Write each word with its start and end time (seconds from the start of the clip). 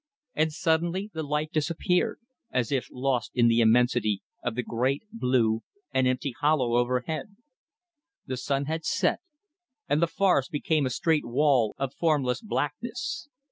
And 0.33 0.51
suddenly 0.51 1.11
the 1.13 1.21
light 1.21 1.51
disappeared 1.51 2.17
as 2.49 2.71
if 2.71 2.87
lost 2.91 3.29
in 3.35 3.49
the 3.49 3.59
immensity 3.61 4.23
of 4.43 4.55
the 4.55 4.63
great, 4.63 5.03
blue, 5.11 5.61
and 5.93 6.07
empty 6.07 6.31
hollow 6.41 6.75
overhead. 6.75 7.35
The 8.25 8.37
sun 8.37 8.65
had 8.65 8.83
set: 8.83 9.19
and 9.87 10.01
the 10.01 10.07
forests 10.07 10.49
became 10.49 10.87
a 10.87 10.89
straight 10.89 11.27
wall 11.27 11.75
of 11.77 11.93
formless 11.93 12.41
blackness. 12.41 13.29